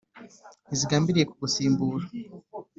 ntizigambiriye 0.65 1.25
kugusimbura 1.31 2.05